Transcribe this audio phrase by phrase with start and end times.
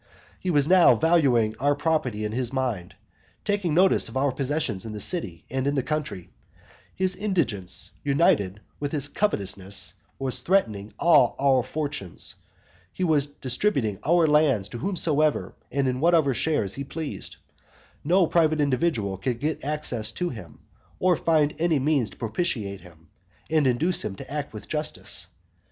[0.39, 2.95] He was now valuing our property in his mind,
[3.45, 6.31] taking notice of our possessions in the city and in the country;
[6.95, 12.33] his indigence united with his covetousness was threatening all our fortunes;
[12.91, 17.37] he was distributing our lands to whomsoever and in whatever shares he pleased;
[18.03, 20.61] no private individual could get access to him,
[20.99, 23.07] or find any means to propitiate him,
[23.51, 25.27] and induce him to act with justice.